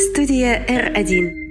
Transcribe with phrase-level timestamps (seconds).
[0.00, 1.50] Студия R1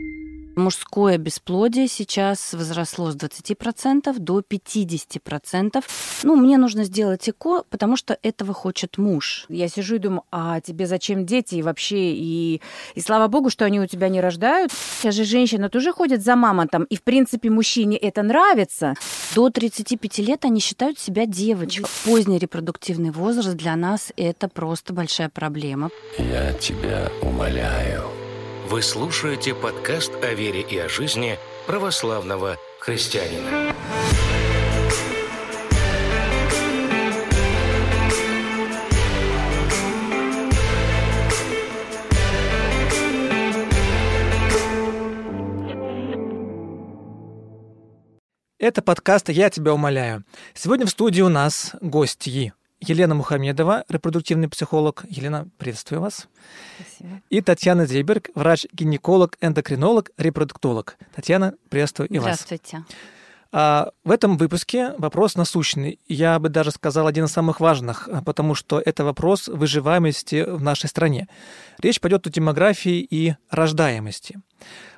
[0.55, 5.83] мужское бесплодие сейчас возросло с 20% до 50%.
[6.23, 9.45] Ну, мне нужно сделать ЭКО, потому что этого хочет муж.
[9.49, 12.11] Я сижу и думаю, а тебе зачем дети и вообще?
[12.11, 12.61] И,
[12.95, 14.71] и слава богу, что они у тебя не рождают.
[14.71, 18.95] Сейчас же женщина тоже ходит за мамонтом, и, в принципе, мужчине это нравится.
[19.35, 21.85] До 35 лет они считают себя девочкой.
[22.03, 25.89] Поздний репродуктивный возраст для нас– это просто большая проблема.
[26.17, 28.03] Я тебя умоляю
[28.69, 33.73] вы слушаете подкаст о вере и о жизни православного христианина.
[48.59, 50.23] Это подкаст «Я тебя умоляю».
[50.53, 55.05] Сегодня в студии у нас гости Елена Мухамедова, репродуктивный психолог.
[55.09, 56.27] Елена, приветствую вас.
[56.79, 57.21] Спасибо.
[57.29, 60.97] И Татьяна Зейберг, врач-гинеколог, эндокринолог, репродуктолог.
[61.13, 62.35] Татьяна, приветствую и вас.
[62.35, 62.85] Здравствуйте.
[63.51, 65.99] А в этом выпуске вопрос насущный.
[66.07, 70.87] Я бы даже сказал, один из самых важных, потому что это вопрос выживаемости в нашей
[70.87, 71.27] стране.
[71.79, 74.39] Речь пойдет о демографии и рождаемости.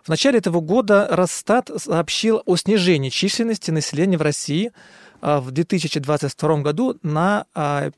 [0.03, 6.57] В начале этого года Росстат сообщил о снижении численности населения в России– а, в 2022
[6.57, 7.91] году на а,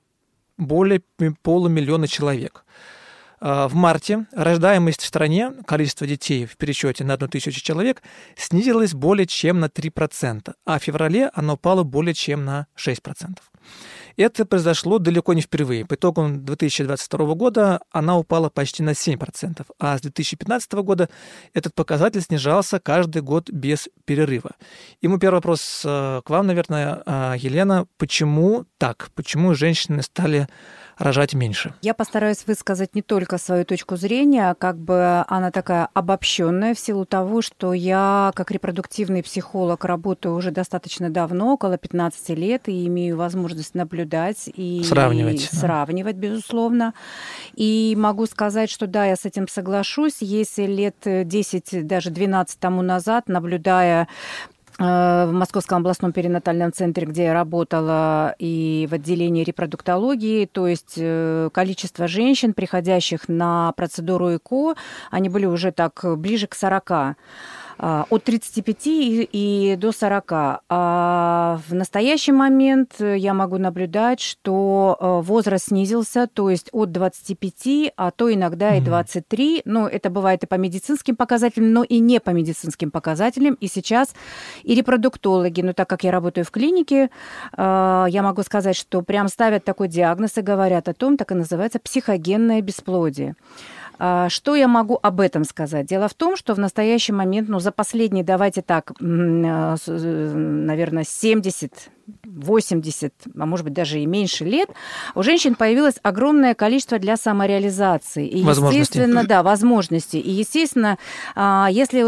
[0.57, 1.02] более
[1.41, 2.65] полумиллиона человек.
[3.39, 8.02] А, в марте рождаемость в стране, количество детей в пересчете на одну тысячу человек,
[8.35, 13.37] снизилось более чем на 3%, а в феврале оно упало более чем на 6%.
[14.17, 15.86] Это произошло далеко не впервые.
[15.86, 21.09] По итогам 2022 года она упала почти на 7%, а с 2015 года
[21.53, 24.52] этот показатель снижался каждый год без перерыва.
[25.02, 27.88] И мой первый вопрос э, к вам, наверное, э, Елена.
[27.97, 29.09] Почему так?
[29.16, 30.48] Почему женщины стали
[30.98, 31.73] рожать меньше.
[31.81, 36.80] Я постараюсь высказать не только свою точку зрения, а как бы она такая обобщенная в
[36.80, 42.86] силу того, что я как репродуктивный психолог работаю уже достаточно давно, около 15 лет, и
[42.88, 44.02] имею возможность наблюдать
[44.53, 46.93] и сравнивать, и сравнивать безусловно.
[47.55, 50.17] И могу сказать, что да, я с этим соглашусь.
[50.21, 54.08] Если лет 10, даже 12 тому назад, наблюдая
[54.80, 60.95] Э, в Московском областном перинатальном центре, где я работала, и в отделении репродуктологии, то есть
[60.97, 64.75] э, количество женщин, приходящих на процедуру ЭКО,
[65.11, 67.15] они были уже так ближе к 40.
[67.86, 70.32] А, от 35 и до 40.
[70.70, 77.93] А в настоящий момент я могу наблюдать, что э, возраст снизился, то есть от 25,
[77.98, 79.64] а то иногда и 23.
[79.66, 83.55] Ну, это бывает и по медицинским показателям, но и не по медицинским показателям.
[83.55, 84.16] И сейчас
[84.64, 87.10] и репродуктологи, ну, так как я работаю в клинике,
[87.58, 91.36] э, я могу сказать, что прям ставят такой диагноз и говорят о том, так и
[91.36, 93.36] называется психогенное бесплодие.
[93.99, 95.86] А, что я могу об этом сказать?
[95.86, 101.89] Дело в том, что в настоящий момент, ну, за последние, давайте так, а, наверное, 70
[102.26, 104.70] 80, а может быть даже и меньше лет,
[105.15, 108.27] у женщин появилось огромное количество для самореализации.
[108.27, 110.20] И, естественно, да, возможностей.
[110.20, 110.98] И, естественно,
[111.36, 112.02] а, если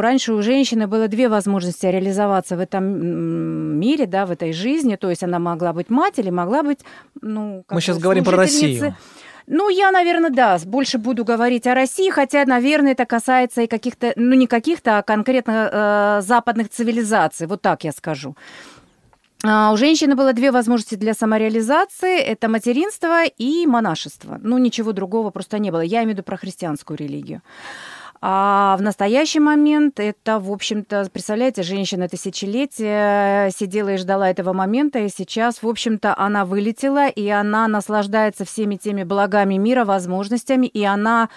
[0.00, 5.10] раньше у женщины было две возможности реализоваться в этом мире, да, в этой жизни, то
[5.10, 6.80] есть она могла быть мать или могла быть,
[7.20, 8.94] ну, Мы сейчас говорим про Россию.
[9.46, 14.12] Ну, я, наверное, да, больше буду говорить о России, хотя, наверное, это касается и каких-то,
[14.16, 18.36] ну, не каких-то, а конкретно э, западных цивилизаций, вот так я скажу.
[19.44, 22.18] А, у женщины было две возможности для самореализации.
[22.20, 24.38] Это материнство и монашество.
[24.40, 25.80] Ну, ничего другого просто не было.
[25.80, 27.42] Я имею в виду про христианскую религию.
[28.24, 35.00] А в настоящий момент это, в общем-то, представляете, женщина тысячелетия сидела и ждала этого момента,
[35.00, 40.84] и сейчас, в общем-то, она вылетела, и она наслаждается всеми теми благами мира, возможностями, и
[40.84, 41.30] она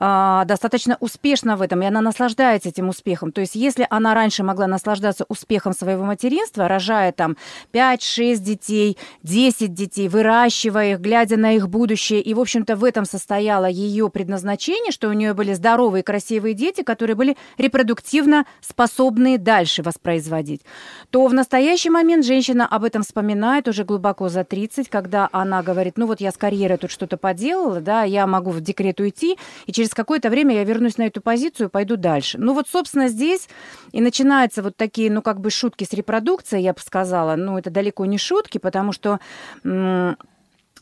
[0.00, 3.30] э, достаточно успешна в этом, и она наслаждается этим успехом.
[3.30, 7.36] То есть, если она раньше могла наслаждаться успехом своего материнства, рожая там
[7.72, 13.04] 5-6 детей, 10 детей, выращивая их, глядя на их будущее, и, в общем-то, в этом
[13.04, 19.36] состояло ее предназначение, что у нее были здоровые, красивые красивые дети, которые были репродуктивно способны
[19.36, 20.62] дальше воспроизводить,
[21.10, 25.98] то в настоящий момент женщина об этом вспоминает уже глубоко за 30, когда она говорит,
[25.98, 29.36] ну вот я с карьерой тут что-то поделала, да, я могу в декрет уйти,
[29.66, 32.38] и через какое-то время я вернусь на эту позицию, пойду дальше.
[32.38, 33.48] Ну вот, собственно, здесь
[33.92, 37.70] и начинаются вот такие, ну как бы шутки с репродукцией, я бы сказала, ну это
[37.70, 39.20] далеко не шутки, потому что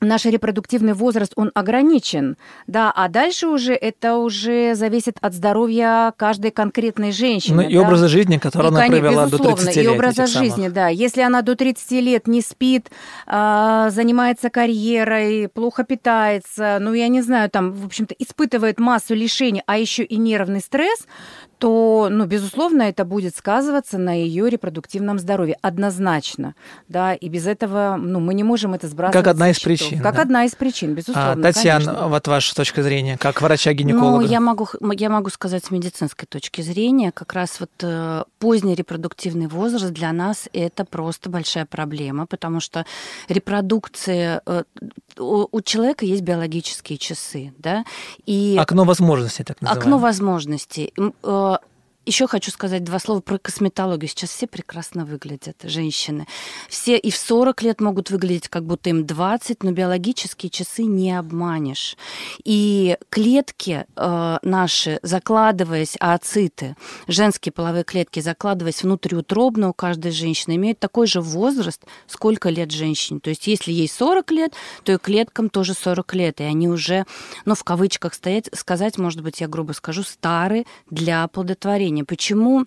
[0.00, 2.37] наш репродуктивный возраст, он ограничен,
[2.67, 7.62] да, а дальше уже это уже зависит от здоровья каждой конкретной женщины.
[7.62, 7.81] Ну и да?
[7.81, 9.91] образа жизни, который И, она провела до безусловно, 30 и лет.
[9.91, 10.49] образа этих самых.
[10.49, 10.88] жизни, да.
[10.88, 12.91] Если она до 30 лет не спит,
[13.26, 19.62] а, занимается карьерой, плохо питается, ну, я не знаю, там, в общем-то, испытывает массу лишений,
[19.67, 21.06] а еще и нервный стресс,
[21.58, 25.58] то, ну, безусловно, это будет сказываться на ее репродуктивном здоровье.
[25.61, 26.55] Однозначно,
[26.88, 29.25] да, и без этого, ну, мы не можем это сбрасывать.
[29.25, 29.69] Как одна из счетов.
[29.91, 30.23] Причин, Как да.
[30.23, 31.33] одна из причин, безусловно.
[31.33, 32.09] А, Татьяна, конечно.
[32.09, 34.23] вот ваша точка зрения, как врача-гинеколога.
[34.25, 38.75] Ну, я могу, я могу сказать с медицинской точки зрения, как раз вот э, поздний
[38.75, 42.85] репродуктивный возраст для нас это просто большая проблема, потому что
[43.29, 44.63] репродукция э,
[45.19, 47.85] у, у человека есть биологические часы, да,
[48.27, 49.83] и Окно возможностей, так называемое.
[49.83, 50.93] окно возможностей.
[51.23, 51.57] Э,
[52.06, 54.08] Еще хочу сказать два слова про косметологию.
[54.08, 56.26] Сейчас все прекрасно выглядят, женщины.
[56.67, 61.12] Все и в 40 лет могут выглядеть, как будто им 20, но биологические часы не
[61.12, 61.99] обманешь.
[62.43, 66.75] И клетки э, наши, закладываясь, ооциты,
[67.06, 73.20] женские половые клетки, закладываясь внутриутробно у каждой женщины, имеют такой же возраст, сколько лет женщине.
[73.20, 74.55] То есть если ей 40 лет,
[74.85, 76.41] то и клеткам тоже 40 лет.
[76.41, 77.05] И они уже,
[77.44, 81.90] ну, в кавычках стоять, сказать, может быть, я грубо скажу, старые для оплодотворения.
[82.05, 82.67] Почему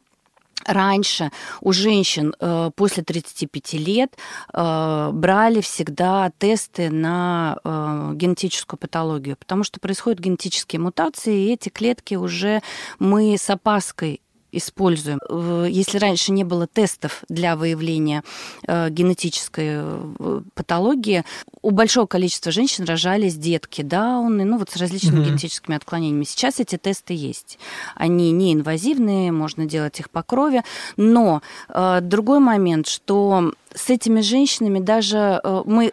[0.66, 1.32] Раньше
[1.62, 4.16] у женщин э, после 35 лет
[4.54, 11.68] э, брали всегда тесты на э, генетическую патологию, потому что происходят генетические мутации, и эти
[11.70, 12.62] клетки уже
[12.98, 14.22] мы с опаской
[14.54, 15.20] используем.
[15.68, 18.24] Если раньше не было тестов для выявления
[18.68, 21.24] э, генетической э, патологии,
[21.62, 25.30] у большого количества женщин рожались детки Дауны, ну вот с различными Мгм.
[25.30, 26.24] генетическими отклонениями.
[26.24, 27.58] Сейчас эти тесты есть.
[27.96, 30.64] Они неинвазивные, можно делать их по крови.
[30.98, 35.92] Но э, другой момент, что с этими женщинами даже мы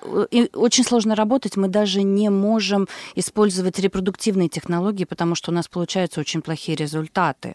[0.55, 6.21] очень сложно работать, мы даже не можем использовать репродуктивные технологии, потому что у нас получаются
[6.21, 7.55] очень плохие результаты.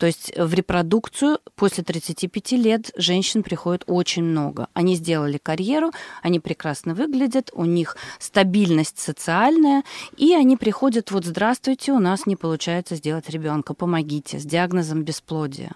[0.00, 4.68] То есть в репродукцию после 35 лет женщин приходит очень много.
[4.72, 5.92] Они сделали карьеру,
[6.22, 9.82] они прекрасно выглядят, у них стабильность социальная,
[10.16, 15.72] и они приходят, вот здравствуйте, у нас не получается сделать ребенка, помогите, с диагнозом бесплодия.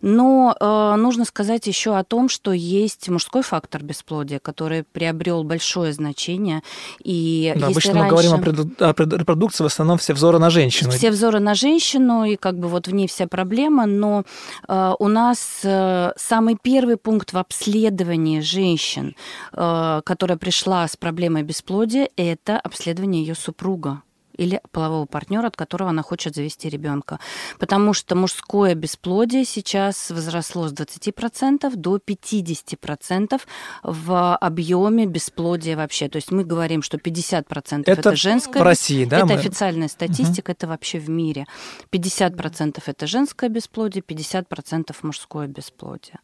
[0.00, 5.92] Но э, нужно сказать еще о том, что есть мужской фактор бесплодия, который приобрел большое
[5.92, 6.62] значение.
[7.02, 10.38] И Да, обычно мы говорим о, раньше- преду- о пред- репродукции, в основном все взоры
[10.38, 10.90] на женщину.
[10.90, 14.24] все взоры на женщину, и как бы вот в ней вся проблема, но
[14.68, 19.14] э, у нас э, самый первый пункт в обследовании женщин,
[19.52, 24.02] э, которая пришла с проблемой бесплодия, это обследование ее супруга
[24.36, 27.18] или полового партнера, от которого она хочет завести ребенка.
[27.58, 33.40] Потому что мужское бесплодие сейчас возросло с 20% до 50%
[33.82, 36.08] в объеме бесплодия вообще.
[36.08, 39.18] То есть мы говорим, что 50% это, Это женское в России, да?
[39.18, 41.46] это мы- официальная статистика, это вообще в мире.
[41.90, 46.18] 50% это женское бесплодие, 50% мужское бесплодие.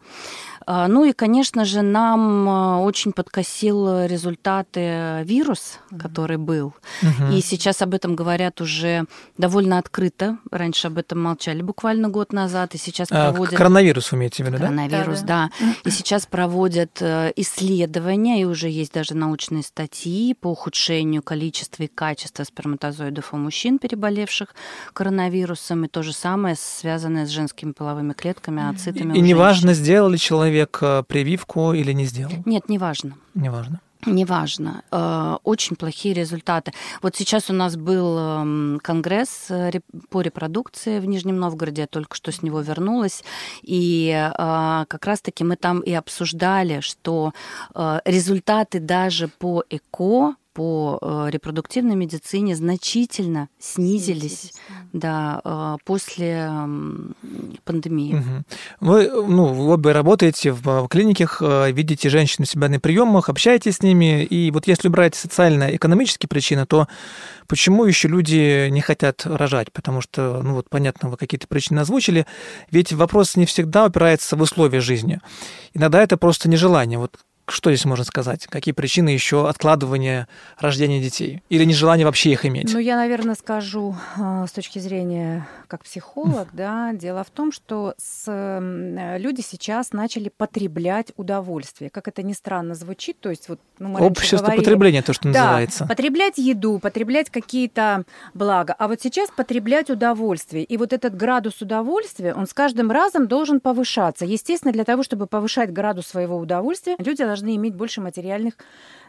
[0.67, 6.75] А, Ну и, конечно же, нам а, очень подкосил результаты вирус, который был.
[7.03, 7.33] Мгм.
[7.33, 9.06] И сейчас об этом говорят уже
[9.38, 10.38] довольно открыто.
[10.50, 13.56] Раньше об этом молчали буквально год назад, и сейчас А, проводят...
[13.56, 14.64] коронавирус, вы имеете в виду, да?
[14.64, 15.50] Коронавирус, да,
[15.85, 21.87] И сейчас проводят э, исследования, и уже есть даже научные статьи по ухудшению количества и
[21.87, 24.55] качества сперматозоидов у мужчин, переболевших
[24.93, 29.17] коронавирусом, и то же самое связанное с женскими половыми клетками, ацитами.
[29.17, 29.82] И у неважно, женщин.
[29.85, 32.32] сделал ли человек э, прививку или не сделал.
[32.44, 33.14] Нет, неважно.
[33.35, 33.81] Неважно.
[34.06, 34.82] Неважно.
[34.91, 36.73] Э, Очень плохие результаты.
[37.02, 42.17] Вот сейчас у нас был эм, конгресс э, по репродукции в Нижнем Новгороде, я только
[42.17, 43.22] что с него вернулась,
[43.63, 47.32] и э, как раз-таки мы там и обсуждали, что
[48.05, 54.53] результаты даже по ЭКО, по э, репродуктивной медицине значительно снизились,
[54.93, 56.51] да, э, после
[57.65, 58.15] пандемии.
[58.15, 58.45] Мгм.
[58.81, 63.77] Вы, ну, вы обе работаете в клиниках, э, видите женщин у себя на приемах, общаетесь
[63.77, 66.89] с ними, и вот если убрать социально-экономические причины, то
[67.47, 69.73] почему еще люди не хотят рожать?
[69.73, 72.27] Потому что, ну вот понятно, вы какие-то причины озвучили,
[72.71, 75.21] ведь вопрос не всегда упирается в условия жизни.
[75.75, 76.99] Иногда это просто нежелание.
[76.99, 77.19] Вот
[77.53, 78.47] что здесь можно сказать?
[78.47, 80.29] Какие причины еще откладывания
[80.59, 81.43] рождения детей?
[81.49, 82.73] Или нежелание вообще их иметь?
[82.73, 87.95] Ну, я, наверное, скажу э, с точки зрения как психолог, да, дело в том, что
[87.97, 88.27] с,
[89.19, 91.91] люди сейчас начали потреблять удовольствие.
[91.91, 95.45] Как это ни странно звучит, то есть вот ну, Общество говорили- потребления, то, что да,
[95.45, 95.87] называется.
[95.87, 98.05] потреблять еду, потреблять какие-то
[98.35, 100.65] блага, а вот сейчас потреблять удовольствие.
[100.65, 104.25] И вот этот градус удовольствия, он с каждым разом должен повышаться.
[104.25, 108.55] Естественно, для того, чтобы повышать градус своего удовольствия, люди должны должны иметь больше материальных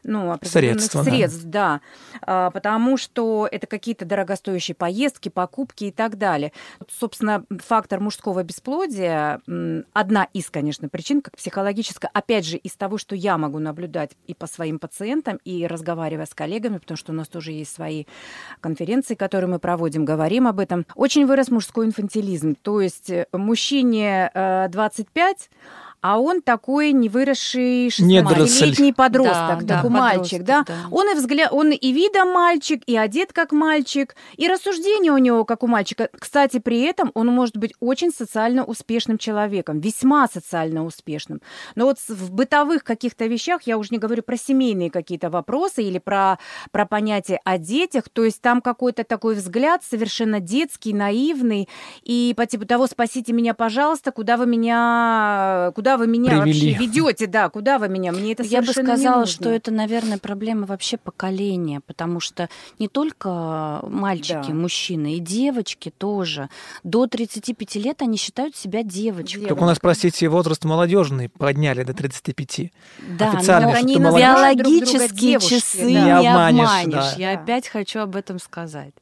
[0.04, 1.82] ну, определенных Средства, средств, да.
[2.26, 2.50] да.
[2.50, 6.54] Потому что это какие-то дорогостоящие поездки, покупки и так далее.
[6.90, 9.42] Собственно, фактор мужского бесплодия
[9.94, 14.34] одна из, конечно, причин, как психологическая, опять же, из того, что я могу наблюдать и
[14.34, 18.06] по своим пациентам, и разговаривая с коллегами, потому что у нас тоже есть свои
[18.60, 20.88] конференции, которые мы проводим, говорим об этом.
[20.96, 22.56] Очень вырос мужской инфантилизм.
[22.56, 25.50] То есть э, мужчине э, 25,
[26.02, 28.66] а он такой не выросший Недоросль.
[28.66, 30.60] 16-летний подросток, Да, такой да, мальчик, да?
[30.60, 30.96] подросток, да.
[30.96, 35.46] Он и взгляд, он и видом мальчик, и одет как мальчик, и рассуждение у него
[35.46, 36.10] как у мальчика.
[36.18, 41.42] Кстати, при этом он может быть очень социально успешным человеком, весьма социально успешным.
[41.76, 46.00] Но вот в бытовых каких-то вещах, я уже не говорю про семейные какие-то вопросы или
[46.00, 46.40] про,
[46.72, 51.70] про понятие о детях, то есть там какой-то такой взгляд совершенно детский, наивный,
[52.02, 56.72] и по типу того «спасите меня, пожалуйста, куда вы меня, куда вы меня Привели.
[56.74, 59.26] вообще ведете, да, куда вы меня, мне это Я бы сказала, нужно».
[59.34, 64.54] что это, наверное, проблема вообще поколения, потому что не только мальчики, Да.
[64.54, 66.50] мужчины, и девочки тоже.
[66.84, 69.48] До 35 лет они считают себя девочкой.
[69.48, 72.72] Только у нас, простите, возраст молодежный подняли до 35.
[73.18, 74.28] Да, Официально, но что они молодежь.
[74.58, 75.86] друг биологические девушки, часы да.
[75.86, 76.92] не, Не обманешь, обманешь.
[76.94, 77.14] да.
[77.18, 77.42] Я Да.
[77.42, 78.94] опять хочу об этом сказать.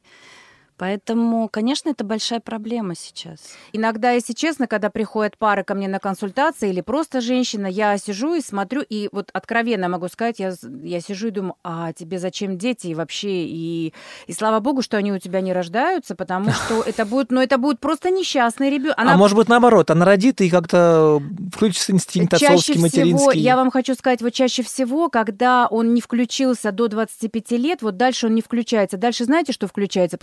[0.80, 3.40] Поэтому, конечно, это большая проблема сейчас.
[3.74, 8.34] Иногда, если честно, когда приходят пары ко мне на консультации или просто женщина, я сижу
[8.34, 12.56] и смотрю, и вот откровенно могу сказать, я, я сижу и думаю, а тебе зачем
[12.56, 13.92] дети и вообще, и,
[14.26, 17.58] и слава богу, что они у тебя не рождаются, потому что это будет, ну это
[17.58, 18.96] будет просто несчастный ребенок.
[18.96, 21.20] А может быть, наоборот, она родит и как-то
[21.54, 23.40] включится инстинкт Чаще отцовский, всего, материнский.
[23.40, 27.98] я вам хочу сказать, вот чаще всего, когда он не включился до 25 лет, вот
[27.98, 28.96] дальше он не включается.
[28.96, 30.16] Дальше знаете, что включается?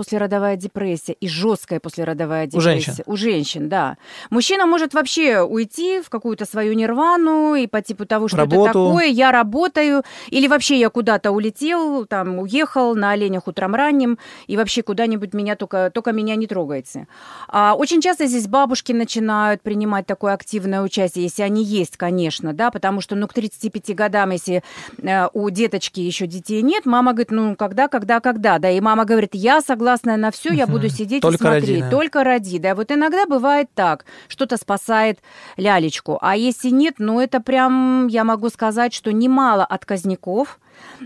[0.48, 2.70] Послеродовая депрессия и жесткая послеродовая У депрессия.
[2.70, 3.04] женщин.
[3.06, 3.98] У женщин, да.
[4.30, 8.62] Мужчина может вообще уйти в какую-то свою нирвану и по типу того, что Работу.
[8.62, 14.18] это такое, я работаю, или вообще я куда-то улетел, там, уехал на оленях утром ранним,
[14.48, 17.08] и вообще куда-нибудь меня только, только меня не трогайте.
[17.48, 22.72] А, очень часто здесь бабушки начинают принимать такое активное участие, если они есть, конечно, да,
[22.72, 24.64] потому что, ну, к 35 годам, если
[25.02, 29.06] э, у деточки еще детей нет, мама говорит, ну, когда, когда, когда, да, и мама
[29.06, 31.90] говорит, я согласна на все, я буду сидеть Только и смотреть, роди, да.
[31.90, 35.20] только ради, да, вот иногда бывает так, что-то спасает
[35.58, 40.60] лялечку, а если нет, ну, это прям, я могу сказать, что немало отказников,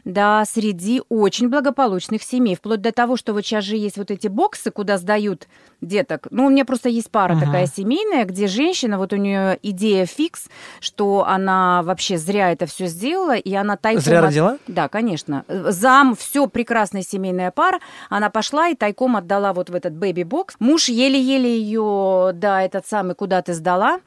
[0.05, 4.27] да, среди очень благополучных семей, вплоть до того, что вот сейчас же есть вот эти
[4.27, 5.47] боксы, куда сдают
[5.81, 6.27] деток.
[6.31, 7.45] Ну, у меня просто есть пара Мгм.
[7.45, 10.47] такая семейная, где женщина, вот у нее идея фикс,
[10.79, 14.01] что она вообще зря это все сделала, и она тайком...
[14.03, 14.57] Зря от- родила?
[14.67, 15.43] Да, конечно.
[15.47, 17.79] Зам, все прекрасная семейная пара.
[18.09, 20.55] Она пошла и тайком отдала вот в этот бэби-бокс.
[20.59, 23.99] Муж еле-еле ее, да, этот самый куда-то сдала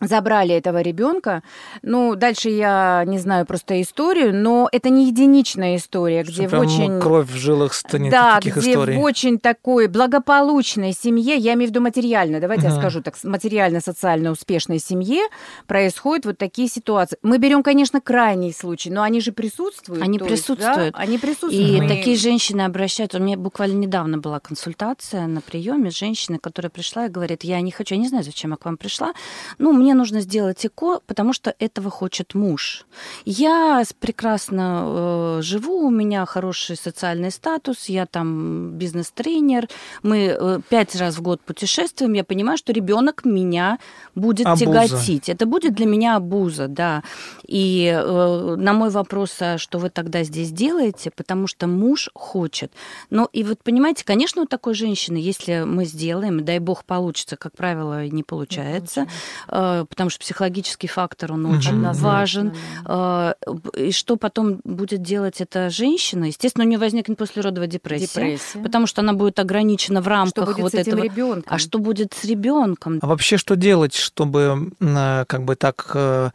[0.00, 1.42] забрали этого ребенка.
[1.82, 6.54] Ну, дальше я не знаю просто историю, но это не единичная история, Что где в
[6.60, 7.00] очень...
[7.00, 8.96] кровь в жилах станет Да, таких где историй.
[8.96, 12.80] в очень такой благополучной семье, я имею в виду материально, давайте я Мгм.
[12.80, 15.22] скажу так, материально-социально успешной семье
[15.66, 17.16] происходят вот такие ситуации.
[17.22, 20.02] Мы берем, конечно, крайний случай, но они же присутствуют.
[20.02, 20.94] Они то есть, да, присутствуют.
[20.98, 21.54] они присутствуют.
[21.54, 23.18] И Мы- такие женщины обращаются.
[23.18, 27.70] У меня буквально недавно была консультация на приеме женщины, которая пришла и говорит, я не
[27.70, 29.12] хочу, я не знаю, зачем я к вам пришла,
[29.58, 32.86] ну, мне нужно сделать ЭКО, потому что этого хочет муж.
[33.24, 39.68] Я прекрасно э, живу, у меня хороший социальный статус, я там бизнес-тренер,
[40.02, 43.78] мы э, пять раз в год путешествуем, я понимаю, что ребенок меня
[44.14, 44.64] будет Абуза.
[44.64, 45.28] тяготить.
[45.28, 47.02] Это будет для меня абуза, да.
[47.46, 52.72] И э, на мой вопрос, а что вы тогда здесь делаете, потому что муж хочет.
[53.10, 57.56] Ну и вот понимаете, конечно, у такой женщины, если мы сделаем, дай бог получится, как
[57.56, 59.06] правило, не получается,
[59.48, 61.56] э, потому что психологический фактор, он Мгм.
[61.58, 62.52] очень важен.
[62.86, 63.34] Э,
[63.76, 66.24] И что потом будет делать эта женщина?
[66.26, 68.58] Естественно, у нее возникнет послеродовая депрессия, Депрессия.
[68.62, 71.04] потому что она будет ограничена в рамках Что будет вот с этим этого.
[71.04, 71.44] ребенком?
[71.54, 72.98] А что будет с ребенком?
[73.02, 76.30] А вообще что делать, чтобы э, как бы так э,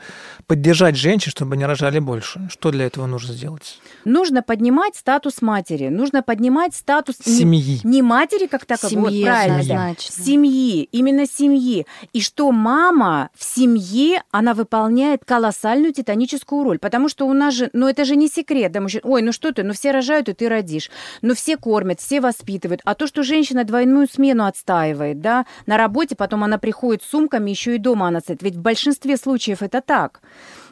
[0.48, 2.48] поддержать женщин, чтобы они рожали больше?
[2.52, 3.80] Что для этого нужно сделать?
[4.06, 7.80] Нужно поднимать статус матери, нужно поднимать статус не- Семьи.
[7.84, 9.62] Не, матери как таковой, вот Семьи правильно, да.
[9.74, 10.24] однозначно.
[10.24, 11.86] семьи, именно семьи.
[12.14, 16.80] И что мама в семье, она выполняет колоссальную титаническую роль.
[16.80, 19.52] Потому что у нас же, ну это же не секрет, да, мужчин, ой, ну что
[19.52, 20.90] ты, ну все рожают, и ты родишь.
[21.22, 22.82] Ну все кормят, все воспитывают.
[22.84, 27.50] А то, что женщина двойную смену отстаивает, да, на работе, потом она приходит с сумками,
[27.50, 28.44] еще и дома она стоит.
[28.44, 30.22] Ведь в большинстве случаев это так.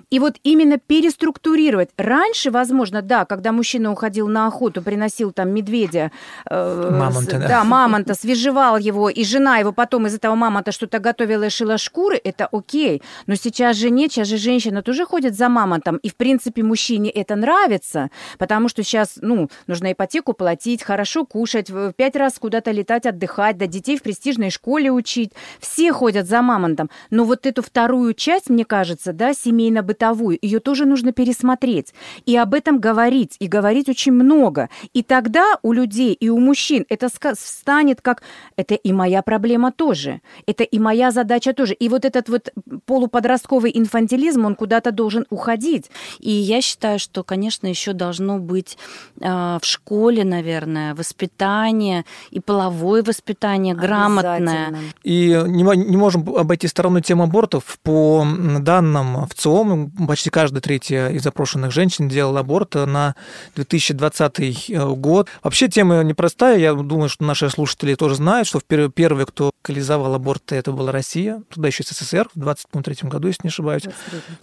[0.09, 1.89] И вот именно переструктурировать.
[1.97, 6.11] Раньше, возможно, да, когда мужчина уходил на охоту, приносил там медведя,
[6.49, 7.47] э, мамонта, с, да.
[7.47, 11.77] да, мамонта, свежевал его, и жена его потом из этого мамонта что-то готовила и шила
[11.77, 13.03] шкуры, это окей.
[13.27, 17.11] Но сейчас же нет, сейчас же женщина тоже ходит за мамонтом, и в принципе мужчине
[17.11, 23.05] это нравится, потому что сейчас, ну, нужно ипотеку платить, хорошо кушать, пять раз куда-то летать,
[23.05, 25.33] отдыхать, да, детей в престижной школе учить.
[25.59, 26.89] Все ходят за мамонтом.
[27.11, 29.98] Но вот эту вторую часть, мне кажется, да, семейно-бытовую,
[30.41, 31.93] ее тоже нужно пересмотреть.
[32.25, 34.69] И об этом говорить, и говорить очень много.
[34.93, 38.21] И тогда у людей, и у мужчин это станет как
[38.55, 41.73] это и моя проблема тоже, это и моя задача тоже.
[41.73, 42.49] И вот этот вот
[42.85, 45.91] полуподростковый инфантилизм, он куда-то должен уходить.
[46.19, 48.77] И я считаю, что, конечно, еще должно быть
[49.19, 49.27] э,
[49.61, 54.75] в школе, наверное, воспитание и половое воспитание грамотное.
[55.03, 57.77] И не, не можем обойти стороной тему абортов.
[57.83, 58.25] По
[58.59, 63.15] данным в ЦИОМ, почти каждая третья из запрошенных женщин делала аборт на
[63.55, 65.27] 2020 э, год.
[65.43, 66.57] Вообще тема непростая.
[66.59, 71.41] Я думаю, что наши слушатели тоже знают, что первый, кто легализовал аборт, это была Россия.
[71.53, 73.83] Туда еще СССР в 23 году, если не ошибаюсь.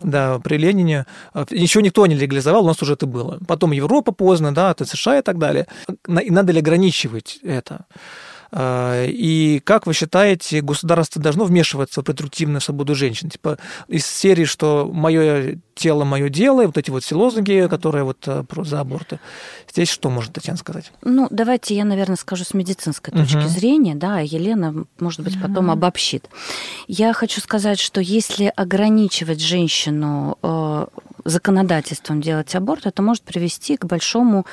[0.01, 1.07] Да, при Ленине.
[1.51, 3.39] Еще никто не легализовал, у нас уже это было.
[3.47, 5.67] Потом Европа поздно, да, это США и так далее.
[6.23, 7.87] И надо ли ограничивать это?
[8.53, 13.31] А, и как вы считаете, государство должно вмешиваться в репродуктивную свободу женщин?
[13.31, 18.05] Типа из серии, что мое тело, мое дело, и вот эти вот все лозунги, которые
[18.05, 19.21] вот э, про за аборты.
[19.71, 20.91] Здесь что может Татьяна сказать?
[21.03, 23.49] Ну, давайте я, наверное, скажу с медицинской точки угу.
[23.49, 25.73] зрения, да, а Елена, может быть, потом угу.
[25.75, 26.29] обобщит.
[26.89, 30.87] Я хочу сказать, что если ограничивать женщину э,
[31.27, 34.47] законодательством делать аборт, это может привести к большому,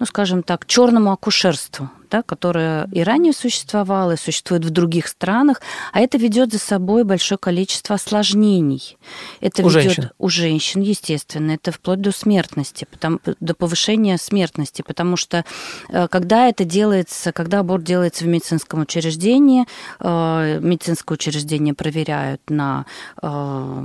[0.00, 5.60] ну, скажем так, черному акушерству, да, которое и ранее существовало, и существует в других странах,
[5.92, 8.96] а это ведет за собой большое количество осложнений.
[9.42, 10.10] Это у ведет женщин.
[10.18, 15.44] у женщин, естественно, это вплоть до смертности, потому, до повышения смертности, потому что
[15.90, 19.66] э, когда это делается, когда аборт делается в медицинском учреждении,
[20.00, 22.86] э, медицинское учреждение проверяют на
[23.22, 23.84] э,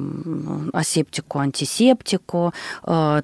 [0.72, 2.53] асептику, антисептику,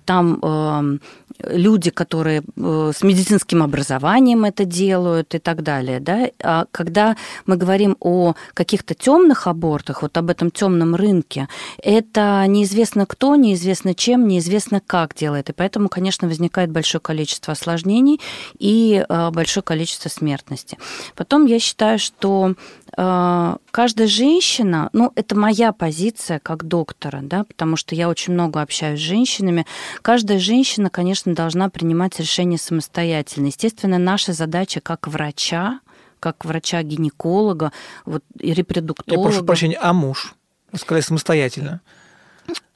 [0.05, 1.00] там
[1.43, 2.43] люди, которые
[2.89, 6.00] с медицинским образованием это делают и так далее.
[6.00, 6.29] Да?
[6.43, 11.47] А когда мы говорим о каких-то темных абортах, вот об этом темном рынке,
[11.81, 15.50] это неизвестно кто, неизвестно чем, неизвестно как делает.
[15.50, 18.19] И поэтому, конечно, возникает большое количество осложнений
[18.57, 20.77] и а, большое количество смертности.
[21.15, 22.55] Потом я считаю, что
[22.95, 29.00] каждая женщина, ну, это моя позиция как доктора, да, потому что я очень много общаюсь
[29.00, 29.65] с женщинами.
[30.01, 33.48] Каждая женщина, конечно, должна принимать решение самостоятельно.
[33.48, 35.79] Естественно, наша задача как врача,
[36.20, 37.72] как врача-гинеколога,
[38.05, 39.29] вот, и репродуктолога.
[39.29, 40.35] Я прошу прощения, а муж?
[40.74, 41.81] Сказали самостоятельно.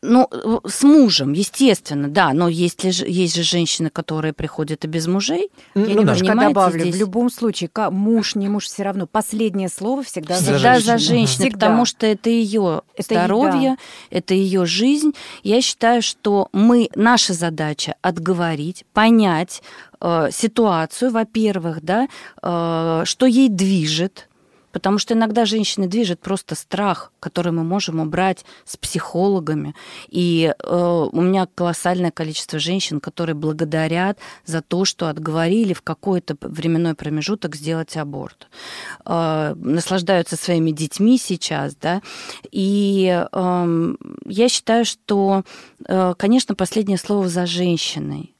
[0.08, 5.08] Ну, с мужем, естественно, да, но есть, ли, есть же женщины, которые приходят и без
[5.08, 5.50] мужей.
[5.74, 6.48] Я ну, немножко да.
[6.48, 6.82] добавлю.
[6.82, 6.96] Здесь...
[6.96, 10.86] В любом случае, муж, не муж, все равно последнее слово всегда, всегда за женщину.
[10.86, 11.54] за женщину, угу.
[11.54, 13.78] потому что это ее здоровье,
[14.12, 14.18] да.
[14.18, 15.14] это ее жизнь.
[15.44, 19.62] Я считаю, что мы, наша задача отговорить, понять
[20.00, 22.08] э, ситуацию, во-первых, да,
[22.42, 24.28] э, что ей движет,
[24.76, 29.74] Потому что иногда женщины движет просто страх, который мы можем убрать с психологами.
[30.10, 36.36] И э, у меня колоссальное количество женщин, которые благодарят за то, что отговорили в какой-то
[36.42, 38.50] временной промежуток сделать аборт.
[39.06, 42.02] Э, наслаждаются своими детьми сейчас, да.
[42.52, 45.44] И э, я считаю, что,
[45.88, 48.36] э, конечно, последнее слово за женщиной.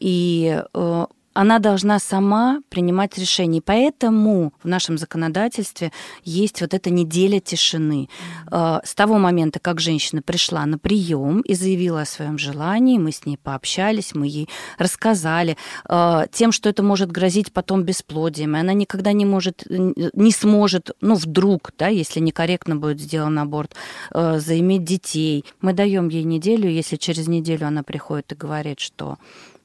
[0.00, 3.60] И э, она должна сама принимать решения.
[3.60, 5.92] поэтому в нашем законодательстве
[6.24, 8.08] есть вот эта неделя тишины.
[8.50, 8.80] Mm-hmm.
[8.84, 13.26] С того момента, как женщина пришла на прием и заявила о своем желании, мы с
[13.26, 15.56] ней пообщались, мы ей рассказали
[15.88, 20.92] э, тем, что это может грозить потом бесплодием, и она никогда не может, не сможет,
[21.00, 23.74] ну вдруг, да, если некорректно будет сделан аборт,
[24.12, 25.44] э, заиметь детей.
[25.60, 29.18] Мы даем ей неделю, если через неделю она приходит и говорит, что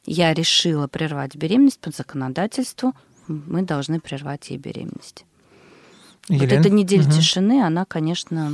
[0.10, 2.94] я решила прервать беременность по законодательству,
[3.28, 5.24] мы должны прервать ей беременность.
[6.28, 6.46] Елена?
[6.46, 7.12] Вот эта неделя угу.
[7.12, 8.54] тишины, она, конечно,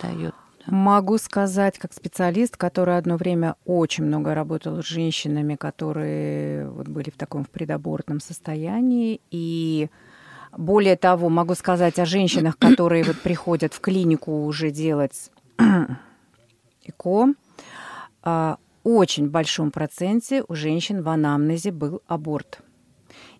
[0.00, 0.34] дает.
[0.66, 7.10] Могу сказать, как специалист, который одно время очень много работал с женщинами, которые вот были
[7.10, 9.20] в таком в предабортном состоянии.
[9.32, 9.90] И
[10.56, 15.30] более того, могу сказать о женщинах, которые вот приходят в клинику уже делать
[16.84, 17.34] ЭКО.
[18.86, 22.60] Очень большом проценте у женщин в анамнезе был аборт.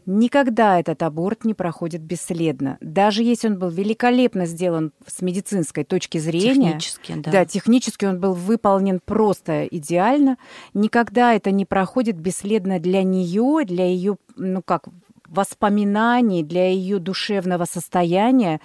[0.05, 2.79] Никогда этот аборт не проходит бесследно.
[2.81, 6.71] Даже если он был великолепно сделан с медицинской точки зрения.
[6.71, 7.31] Технически, да.
[7.31, 10.37] Да, технически он был выполнен просто идеально.
[10.75, 14.89] Никогда это не проходит бесследно для нее, для ее, ну как,
[15.29, 18.61] воспоминаний, для ее душевного состояния.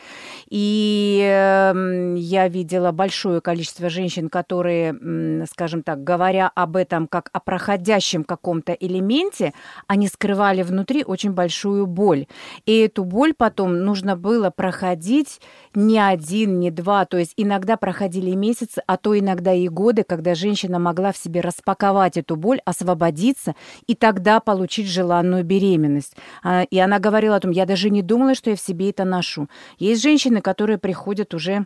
[0.49, 7.39] И э, я видела большое количество женщин, которые, скажем так, говоря об этом как о
[7.39, 9.53] проходящем каком-то элементе,
[9.87, 12.27] они скрывали внутри очень большую боль.
[12.65, 15.41] И эту боль потом нужно было проходить
[15.73, 20.35] не один, не два, то есть иногда проходили месяцы, а то иногда и годы, когда
[20.35, 23.55] женщина могла в себе распаковать эту боль, освободиться
[23.87, 26.15] и тогда получить желанную беременность.
[26.51, 29.05] А, и она говорила о том, я даже не думала, что я в себе это
[29.05, 29.47] ношу.
[29.79, 31.65] Есть женщины, которые приходят уже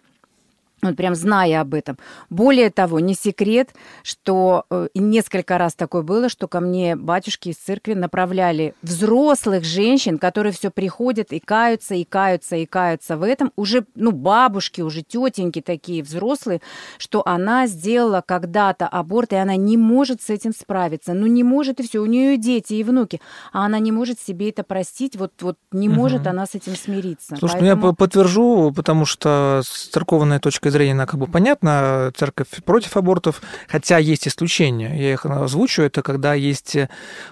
[0.82, 1.98] вот прям зная об этом.
[2.30, 7.56] Более того, не секрет, что э, несколько раз такое было, что ко мне батюшки из
[7.56, 13.52] церкви направляли взрослых женщин, которые все приходят и каются, и каются, и каются в этом.
[13.56, 16.62] Уже, ну, бабушки, уже тетеньки такие взрослые,
[16.98, 21.14] что она сделала когда-то аборт, и она не может с этим справиться.
[21.14, 22.00] Ну, не может, и все.
[22.00, 23.22] У нее дети и внуки,
[23.54, 25.98] а она не может себе это простить, вот, вот не угу.
[25.98, 27.36] может она с этим смириться.
[27.38, 27.82] Слушай, Поэтому...
[27.82, 32.98] ну я подтвержу, потому что с церковной точки зрения она как бы понятна, церковь против
[32.98, 34.96] абортов, хотя есть исключения.
[34.96, 36.78] Я их озвучу, это когда есть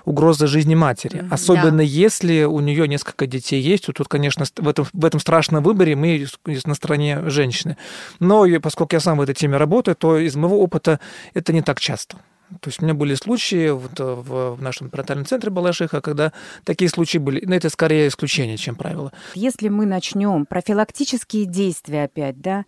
[0.06, 1.26] угроза жизни матери.
[1.32, 1.84] Особенно да.
[1.84, 5.96] если у нее несколько детей есть, то тут, конечно, в этом, в этом страшном выборе
[5.96, 6.28] мы
[6.66, 7.78] на стороне женщины.
[8.20, 11.00] Но поскольку я сам в этой теме работаю, то из моего опыта
[11.34, 12.18] это не так часто.
[12.62, 16.32] То есть у меня были случаи вот э, в, нашем пронатальном центре Балашиха, когда
[16.64, 17.44] такие случаи были.
[17.46, 19.12] Но это скорее исключение, чем правило.
[19.36, 22.66] Если мы начнем профилактические действия опять, да,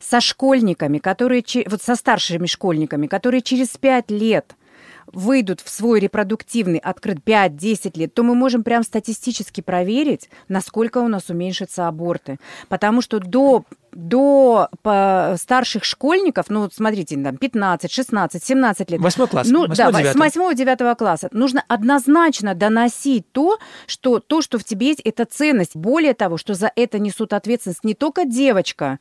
[0.00, 4.54] со школьниками, которые, вот со старшими школьниками, которые через пять лет
[5.12, 11.08] выйдут в свой репродуктивный открыт 5-10 лет, то мы можем прям статистически проверить, насколько у
[11.08, 12.38] нас уменьшатся аборты.
[12.68, 14.68] Потому что до до
[15.38, 19.00] старших школьников, ну, смотрите, там, 15, 16, 17 лет.
[19.00, 19.48] Восьмой класс.
[19.48, 20.12] Ну, 8, да, 9.
[20.12, 21.28] с 8-9 класса.
[21.32, 25.74] Нужно однозначно доносить то что, то, что в тебе есть, это ценность.
[25.74, 28.98] Более того, что за это несут ответственность не только девочка,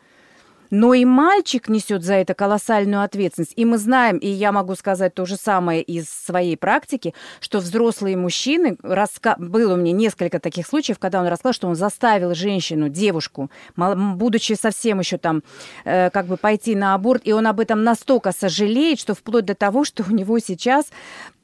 [0.69, 3.53] но и мальчик несет за это колоссальную ответственность.
[3.55, 8.17] И мы знаем, и я могу сказать то же самое из своей практики, что взрослые
[8.17, 9.35] мужчины, раска...
[9.37, 14.53] было у меня несколько таких случаев, когда он рассказал, что он заставил женщину, девушку, будучи
[14.53, 15.43] совсем еще там,
[15.85, 19.55] э, как бы пойти на аборт, и он об этом настолько сожалеет, что вплоть до
[19.55, 20.87] того, что у него сейчас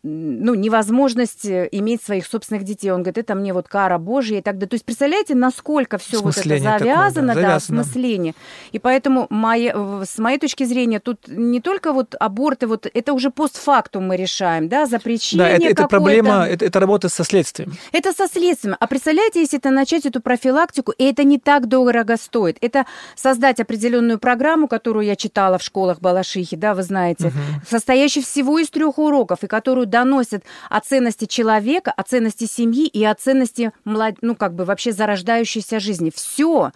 [0.04, 2.92] ну, невозможность э, иметь своих собственных детей.
[2.92, 4.68] Он говорит, это мне вот кара Божья и так далее.
[4.68, 8.36] То есть, представляете, насколько все вот это завязано, такое, да, да, смысление.
[8.74, 13.32] И поэтому моя, с моей точки зрения тут не только вот аборты, вот это уже
[13.32, 17.74] постфактум мы решаем, да, запрещение Да, это, это проблема, это, это работа со следствием.
[17.94, 18.76] Это со следствием.
[18.78, 22.58] А представляете, если это начать эту профилактику, и это не так дорого стоит.
[22.60, 22.86] Это
[23.16, 27.38] создать определенную программу, которую я читала в школах Балашихи, да, вы знаете, угу.
[27.70, 33.06] состоящую всего из трех уроков, и которую доносят о ценности человека, о ценности семьи и
[33.06, 34.16] о ценности, млад...
[34.22, 36.12] ну, как бы вообще зарождающейся жизни.
[36.14, 36.72] Все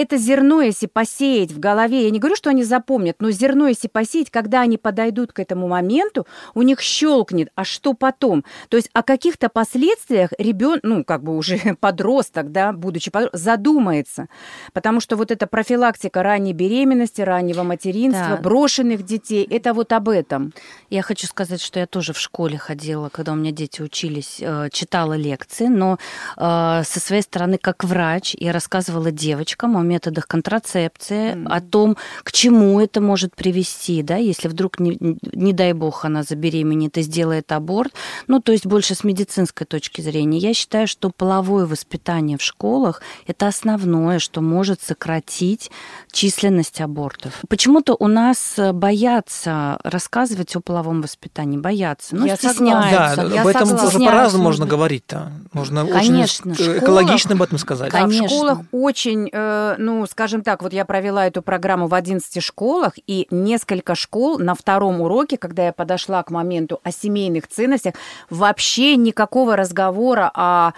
[0.00, 3.88] это зерно, если посеять в голове, я не говорю, что они запомнят, но зерно, если
[3.88, 8.44] посеять, когда они подойдут к этому моменту, у них щелкнет, а что потом?
[8.68, 14.28] То есть о каких-то последствиях ребенок, ну, как бы уже подросток, да, будучи подростком, задумается.
[14.72, 18.36] Потому что вот эта профилактика ранней беременности, раннего материнства, да.
[18.36, 20.52] брошенных детей, это вот об этом.
[20.90, 24.68] Я хочу сказать, что я тоже в школе ходила, когда у меня дети учились, э,
[24.70, 25.98] читала лекции, но
[26.36, 31.48] э, со своей стороны как врач я рассказывала девочкам о методах контрацепции, mm-hmm.
[31.48, 34.96] о том, к чему это может привести, да, если вдруг, не,
[35.32, 37.92] не дай бог, она забеременеет и сделает аборт.
[38.26, 40.38] Ну, то есть больше с медицинской точки зрения.
[40.38, 45.70] Я считаю, что половое воспитание в школах– это основное, что может сократить
[46.12, 47.40] численность абортов.
[47.48, 52.14] Почему-то у нас боятся рассказывать о половом воспитании, боятся.
[52.14, 53.28] Ну, я стесняются.
[53.28, 55.32] Да, об этом тоже по-разному можно говорить-то.
[55.52, 57.90] Можно Конечно, очень школах, экологично об этом сказать.
[57.90, 58.22] Конечно.
[58.22, 62.42] Да, в школах очень, э, ну, скажем так, вот я провела эту программу в 11
[62.42, 67.94] школах, и несколько школ на втором уроке, когда я подошла к моменту о семейных ценностях,
[68.28, 70.72] вообще никакого разговора о...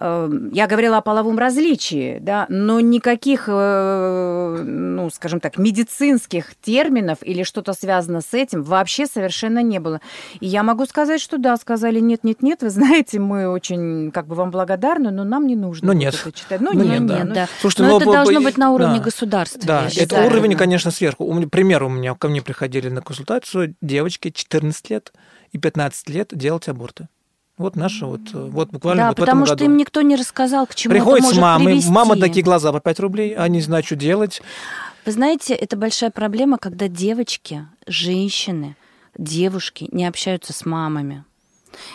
[0.00, 7.18] Э, я говорила о половом различии, да, но никаких, э, ну, скажем так, медицинских терминов
[7.20, 10.00] или что-то связано с этим вообще совершенно не было.
[10.40, 12.62] И я могу сказать, что да, сказали нет, нет, нет.
[12.62, 16.14] Вы знаете, мы очень как бы вам благодарны, но нам не нужно ну, нет.
[16.14, 16.60] это читать.
[16.60, 17.18] Ну, ну нет, нет, да.
[17.18, 17.48] нет, да.
[17.60, 19.04] Слушайте, но, но это должно быть на уровне да.
[19.04, 19.60] государства.
[19.64, 21.24] Да, это уровень, конечно, сверху.
[21.24, 25.12] У меня, пример у меня ко мне приходили на консультацию девочки 14 лет
[25.52, 27.08] и 15 лет делать аборты.
[27.58, 29.64] Вот наша вот, э, вот буквально Да, вот в потому этом что году.
[29.64, 31.90] им никто не рассказал, к чему Приходит это с может мамой, привести.
[31.90, 34.42] мама такие глаза по 5 рублей, они не знают, что делать.
[35.06, 38.76] Вы знаете, это большая проблема, когда девочки, женщины,
[39.16, 41.24] девушки не общаются с мамами.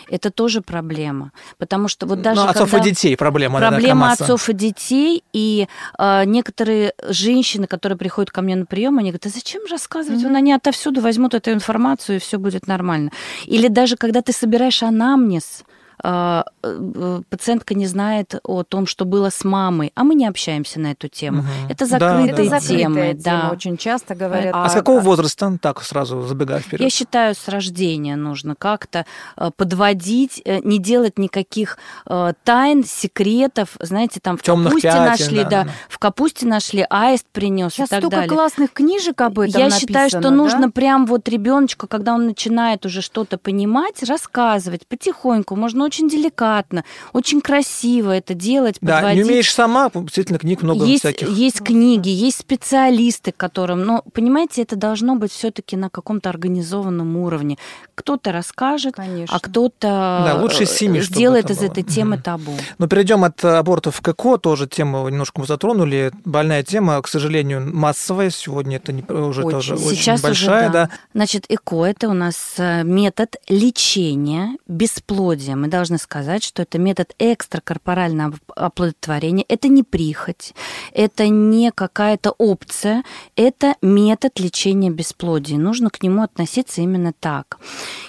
[0.08, 2.86] Это тоже проблема, потому что вот даже ну, отцов когда...
[2.86, 3.58] и детей проблема.
[3.58, 4.24] Проблема Камаса.
[4.24, 5.68] отцов и детей, и
[5.98, 10.22] э, некоторые женщины, которые приходят ко мне на прием, они говорят, а зачем рассказывать?
[10.22, 13.10] Вон они отовсюду возьмут эту информацию, и все будет нормально.
[13.46, 15.64] Или даже когда ты собираешь анамнез,
[16.02, 21.08] пациентка не знает о том, что было с мамой, а мы не общаемся на эту
[21.08, 21.42] тему.
[21.42, 21.50] Мгм.
[21.68, 22.60] Это Да, закрытые да.
[22.60, 23.50] Закрытая темы, тема, да.
[23.52, 24.52] очень часто говорят.
[24.54, 25.58] А с какого возраста?
[25.60, 26.80] Так, сразу забегая вперед.
[26.80, 33.76] Я считаю, с рождения нужно как-то э, подводить, э, не делать никаких э, тайн, секретов.
[33.80, 35.70] Знаете, там в Тёмных капусте пятен, нашли, да, да, да.
[35.88, 38.28] в капусте нашли, аист принес Сейчас и так столько далее.
[38.30, 40.30] классных книжек об этом Я написано, считаю, что да?
[40.30, 45.56] нужно прям вот ребеночку, когда он начинает уже что-то понимать, рассказывать потихоньку.
[45.56, 49.26] Можно очень деликатно, очень красиво это делать, Да, не подводить.
[49.26, 51.28] умеешь сама, действительно, книг много есть, всяких.
[51.28, 57.58] есть книги, есть специалисты, которым, но понимаете, это должно быть все-таки на каком-то организованном уровне.
[57.94, 59.36] Кто-то расскажет, Конечно.
[59.36, 59.78] а кто-то
[60.26, 61.66] Да, лучше э, семьи, чтобы сделает это из было.
[61.66, 62.22] этой темы Мгм.
[62.22, 62.52] табу.
[62.78, 66.10] Но перейдем от абортов к ЭКО, тоже тему немножко мы затронули.
[66.24, 68.30] Больная тема, к сожалению, массовая.
[68.30, 69.50] Сегодня это не, уже Очень.
[69.50, 70.86] тоже очень Сейчас большая, уже, да.
[70.86, 70.90] да.
[71.14, 75.54] Значит, ЭКО– это у нас э, метод лечения бесплодия.
[75.56, 79.44] Мы должны сказать, что это метод экстракорпорального оплодотворения.
[79.48, 80.54] Это не прихоть,
[80.92, 83.02] это не какая-то опция,
[83.34, 85.58] это метод лечения бесплодия.
[85.58, 87.58] Нужно к нему относиться именно так.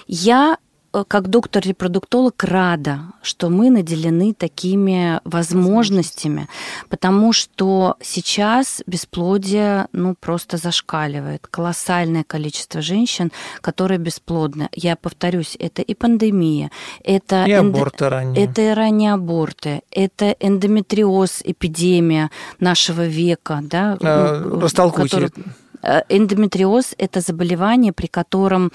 [0.06, 0.58] Я
[1.02, 6.48] как доктор-репродуктолог рада, что мы наделены такими возможностями,
[6.88, 11.46] потому что сейчас бесплодие ну, просто зашкаливает.
[11.50, 14.68] Колоссальное количество женщин, которые бесплодны.
[14.72, 16.70] Я повторюсь, это и пандемия,
[17.02, 18.44] это, И аборты ранние.
[18.44, 22.30] это и ранние аборты, это эндометриоз, эпидемия
[22.60, 23.60] нашего века.
[23.62, 25.16] Да, Э, ну, Растолкуйте.
[25.28, 25.44] который-
[25.86, 28.72] Э, Эндометриоз– это заболевание, при котором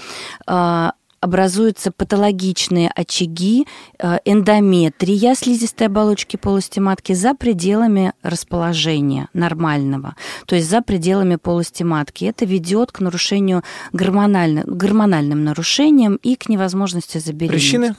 [0.48, 0.90] э,
[1.22, 3.66] образуются патологичные очаги
[3.98, 11.84] э, эндометрия слизистой оболочки полости матки за пределами расположения нормального, то есть за пределами полости
[11.84, 12.26] матки.
[12.26, 17.62] Это ведет к нарушению гормональным, гормональным нарушениям и к невозможности забеременеть.
[17.62, 17.96] Причины?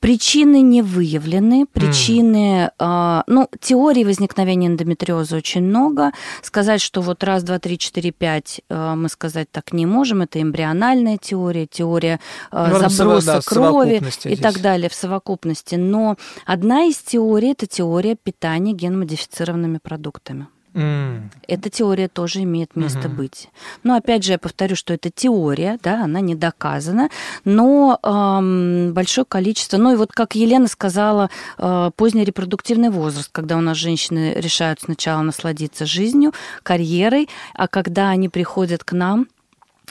[0.00, 6.12] Причины не выявлены, причины, э, ну, теорий возникновения эндометриоза очень много.
[6.42, 10.22] Сказать, что вот раз, два, три, четыре, пять э, мы сказать так не можем.
[10.22, 12.20] Это эмбриональная теория, теория
[12.52, 14.38] э, Ну, заброса да, крови и здесь.
[14.38, 15.76] так далее в совокупности.
[15.76, 20.46] Но одна из теорий это теория питания генмодифицированными продуктами.
[20.76, 21.30] М.
[21.48, 23.16] Эта теория тоже имеет место Мгм.
[23.16, 23.48] быть.
[23.82, 27.08] Но опять же, я повторю, что это теория, да, она не доказана,
[27.44, 33.56] но эм, большое количество, ну и вот как Елена сказала, э, поздний репродуктивный возраст, когда
[33.56, 39.28] у нас женщины решают сначала насладиться жизнью, карьерой, а когда они приходят к нам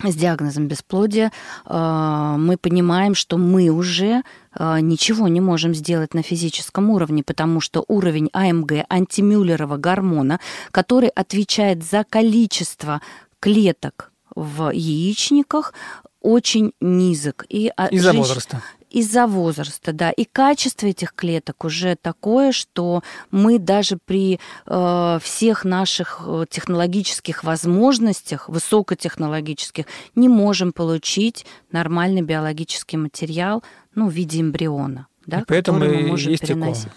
[0.04, 1.32] с диагнозом бесплодия,
[1.66, 7.62] э, мы понимаем, что мы уже э, ничего не можем сделать на физическом уровне, потому
[7.62, 10.40] что уровень АМГ, антимюллерова гормона,
[10.72, 13.02] который отвечает за количество
[13.40, 15.74] клеток в яичниках,
[16.22, 17.46] очень низок.
[17.50, 18.62] И а, Из-за женщ- возраста.
[18.90, 20.12] Из-за возраста, да.
[20.12, 27.44] И качество этих клеток уже такое, что мы даже при э, всех наших э, технологических
[27.44, 33.64] возможностях, высокотехнологических, не можем получить нормальный биологический материал
[33.96, 35.08] ну, в виде эмбриона.
[35.26, 36.90] Да, И поэтому который мы можем есть переносить.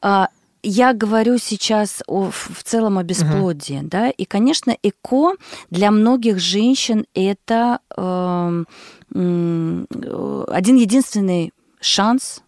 [0.00, 0.28] А,
[0.62, 5.34] Я говорю сейчас о, в целом о бесплодии, да, и, конечно, ЭКО
[5.70, 8.66] для многих женщин это м,
[9.12, 12.42] э, один единственный шанс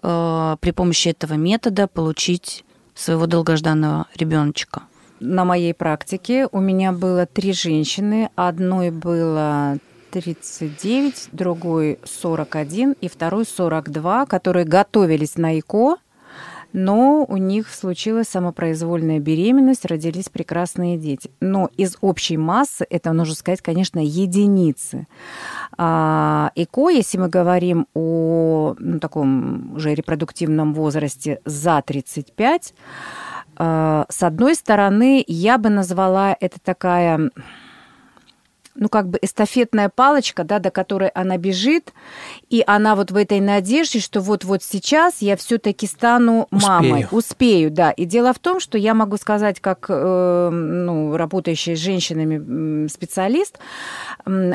[0.00, 4.82] э, при помощи этого метода получить своего долгожданного ребеночка.
[5.18, 8.30] На моей практике у меня было три женщины.
[8.36, 9.78] Одной было
[10.12, 15.96] 39, другой 41 и второй 42, которые готовились на ИКО,
[16.72, 21.30] но у них случилась самопроизвольная беременность, родились прекрасные дети.
[21.40, 25.06] Но из общей массы, это нужно сказать, конечно, единицы.
[25.76, 32.74] А ЭКО, если мы говорим о ну, таком уже репродуктивном возрасте за 35,
[33.58, 37.30] э, с одной стороны, я бы назвала это такая
[38.80, 41.92] ну, как бы эстафетная палочка, да, до которой она бежит,
[42.48, 47.04] и она вот в этой надежде, что вот-вот сейчас я все-таки стану мамой.
[47.04, 47.08] Успею.
[47.12, 47.90] Успею, да.
[47.90, 53.58] И дело в том, что я могу сказать, как э, ну, работающий с женщинами специалист,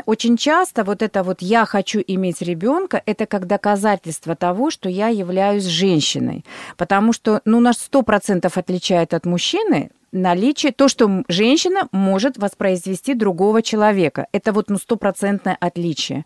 [0.06, 5.08] очень часто вот это вот я хочу иметь ребенка, это как доказательство того, что я
[5.08, 6.44] являюсь женщиной.
[6.76, 13.14] Потому что, ну, нас сто процентов отличает от мужчины наличие, то, что женщина может воспроизвести
[13.14, 14.26] другого человека.
[14.32, 16.24] Это вот ну, стопроцентное отличие.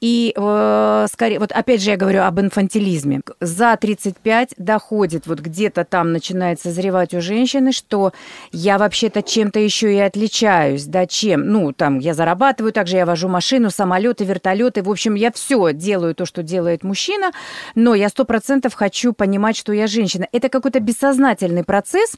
[0.00, 3.22] И э, скорее, вот опять же я говорю об инфантилизме.
[3.40, 8.12] За 35 доходит, вот где-то там начинает созревать у женщины, что
[8.52, 11.48] я вообще-то чем-то еще и отличаюсь, да, чем?
[11.48, 16.14] Ну, там, я зарабатываю, также я вожу машину, самолеты, вертолеты, в общем, я все делаю
[16.14, 17.32] то, что делает мужчина,
[17.74, 20.26] но я сто процентов хочу понимать, что я женщина.
[20.32, 22.16] Это какой-то бессознательный процесс,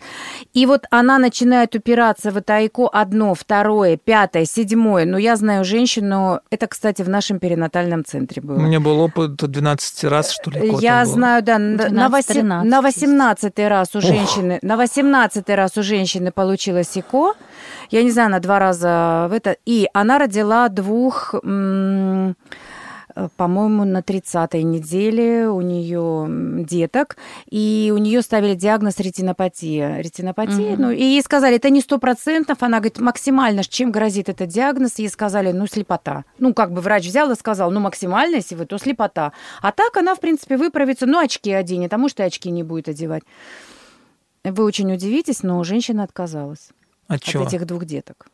[0.53, 5.05] и вот она начинает упираться в это АИКО одно, второе, пятое, седьмое.
[5.07, 8.59] Но я знаю женщину, это, кстати, в нашем перинатальном центре У было.
[8.59, 11.11] меня был опыт 12 раз, что ли, Я был.
[11.13, 12.97] знаю, да, на, на 12, восе- 13 на есть.
[12.97, 17.35] 18 раз у женщины, на 18 раз у женщины получилось ИКО.
[17.91, 19.57] Я не знаю, на два раза в это.
[19.67, 22.37] И она родила двух, м,
[23.37, 26.27] по-моему, на 30-й неделе у нее
[26.65, 27.17] деток,
[27.51, 29.99] и у нее ставили диагноз ретинопатия.
[29.99, 30.83] Ретинопатия, Мгм.
[30.83, 34.99] ну, и ей сказали, это не сто процентов, она говорит, максимально, чем грозит этот диагноз,
[34.99, 36.25] ей сказали, ну, слепота.
[36.39, 39.33] Ну, как бы врач взял и сказал, ну, максимально, если вы, то слепота.
[39.61, 42.89] А так она, в принципе, выправится, ну, очки оденет, а может, и очки не будет
[42.89, 43.23] одевать.
[44.45, 46.71] Вы очень удивитесь, но женщина отказалась
[47.07, 47.45] От от чего?
[47.45, 48.27] этих двух деток.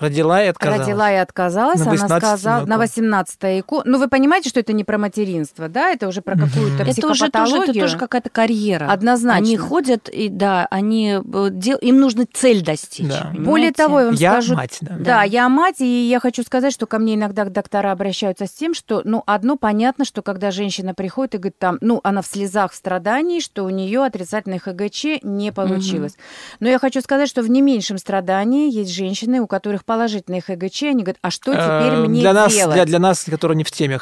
[0.00, 0.80] Родила и отказалась.
[0.80, 2.78] Родила и отказалась, На она 18 сказала на ЭКО.
[2.78, 3.82] 18 ЭКО.
[3.84, 5.90] Ну, вы понимаете, что это не про материнство, да?
[5.90, 7.70] Это уже про какую-то Это уже тоже, психопатологию.
[7.70, 8.90] это тоже какая-то карьера.
[8.90, 9.36] Однозначно.
[9.38, 11.78] Они ходят, и да, они э, дел...
[11.78, 13.08] им нужно цель достичь.
[13.08, 13.20] Да.
[13.30, 13.42] понимаете?
[13.42, 14.54] Более того, я вам Я скажу...
[14.54, 14.96] мать, да.
[14.98, 18.74] Да, я мать, и я хочу сказать, что ко мне иногда доктора обращаются с тем,
[18.74, 22.72] что, ну, одно понятно, что когда женщина приходит и говорит там, ну, она в слезах,
[22.72, 26.16] в страдании, что у нее отрицательный ХГЧ не получилось.
[26.60, 30.84] Но я хочу сказать, что в не меньшем страдании есть женщины, у которых положительный ХГЧ,
[30.84, 32.74] они говорят, а что теперь Э, мне для нас, делать?
[32.76, 33.98] для, для нас, которые не в теме,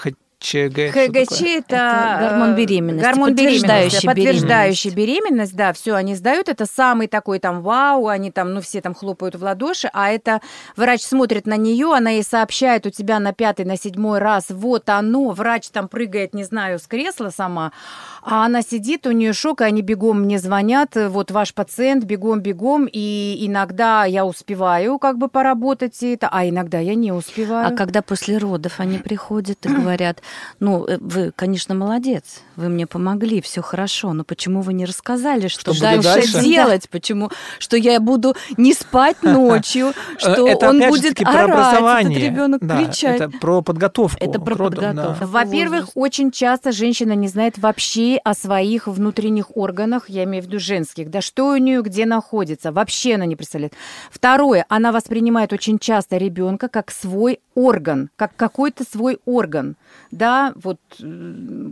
[0.93, 1.59] ХГЧ такое?
[1.59, 6.49] это, Это гормон э, беременности, Гормон подтверждающий беременности, подтверждающий беременность, да, все они сдают.
[6.49, 10.41] Это самый такой там вау, они там, ну все там хлопают в ладоши, а это
[10.77, 14.89] врач смотрит на нее, она ей сообщает, у тебя на пятый, на седьмой раз, вот
[14.89, 17.73] оно, врач там прыгает, не знаю, с кресла сама,
[18.23, 22.41] а она сидит, у нее шок, и они бегом мне звонят, вот ваш пациент, бегом,
[22.41, 27.67] бегом, и иногда я успеваю как бы поработать и это, а иногда я не успеваю.
[27.67, 30.23] А когда после родов они приходят и говорят,
[30.61, 35.49] ну, э, вы, конечно, молодец, вы мне помогли, все хорошо, но почему вы не рассказали,
[35.49, 36.43] что, Что дальше, дальше?
[36.43, 36.89] делать?
[36.91, 37.31] Почему?
[37.59, 42.21] Что я буду не спать ночью, что Э, это, он будет про орать, этот образование.
[42.21, 43.21] ребенок Да, кричать.
[43.21, 44.19] Это про подготовку.
[44.25, 44.89] Это про родам, да.
[44.89, 45.27] подготовку.
[45.27, 50.59] Во-первых, очень часто женщина не знает вообще о своих внутренних органах, я имею в виду
[50.59, 53.75] женских, да что у нее где находится, вообще она не представляет.
[54.11, 59.77] Второе, она воспринимает очень часто ребенка как свой орган, как какой-то свой орган,
[60.19, 61.05] да, вот, э,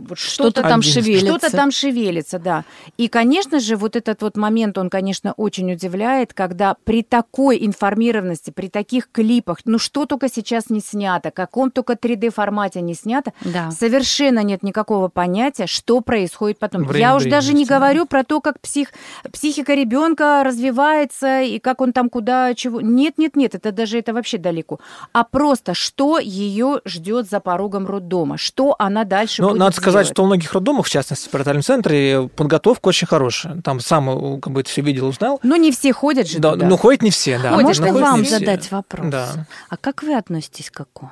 [0.07, 1.27] вот Что-то что-то там шевелится.
[1.27, 2.63] что-то там шевелится, да.
[2.97, 8.51] И, конечно же, вот этот вот момент, он, конечно, очень удивляет, когда при такой информированности,
[8.51, 13.69] при таких клипах, ну что только сейчас не снято, каком только 3D-формате не снято, Да.
[13.71, 16.83] совершенно нет никакого понятия, что происходит потом.
[16.85, 18.89] Время Я уж даже не говорю про то, как псих,
[19.31, 22.81] психика ребенка развивается и как он там куда чего.
[22.81, 24.79] Нет, нет, нет, это даже это вообще далеко.
[25.11, 30.03] А просто что ее ждет за порогом роддома, что она дальше Ну, будет надо сказать,
[30.05, 30.15] делать.
[30.15, 33.61] что у многих роддомах, в частности, в перинатальном центре, подготовка очень хорошая.
[33.61, 35.39] Там сам э, как бы это все видел, узнал.
[35.43, 36.65] Ну, не все ходят же Да, туда.
[36.67, 37.53] ну, ходят не все, да.
[37.55, 39.07] А можно но ходят вам задать вопрос?
[39.11, 39.47] Да.
[39.69, 41.11] А как вы относитесь к ЭКО?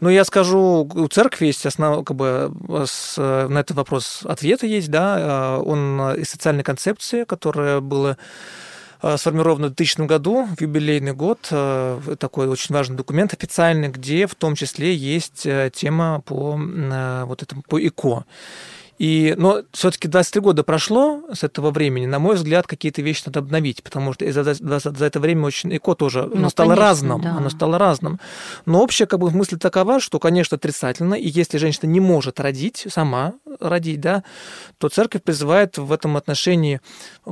[0.00, 2.52] Ну, я скажу, у церкви есть основ, как бы,
[2.86, 5.58] с, э, на этот вопрос ответы есть, да.
[5.58, 8.16] Э, Он из социальной концепции, которая была
[9.16, 14.34] сформирована в 2000 году, в юбилейный год, э, такой очень важный документ официальный, где в
[14.34, 18.24] том числе есть э, тема по э, вот этому, по ИКО.
[18.98, 22.06] И, но все-таки 23 года прошло с этого времени.
[22.06, 25.76] На мой взгляд, какие-то вещи надо обновить, потому что за, за- за- это время очень
[25.76, 27.20] ЭКО тоже оно Ну, стало конечно, разным.
[27.20, 27.30] да.
[27.36, 28.20] Оно стало разным.
[28.66, 32.86] Но общая как бы, мысль такова, что, конечно, отрицательно, и если женщина не может родить,
[32.88, 34.22] сама родить, да,
[34.78, 36.80] то церковь призывает в этом отношении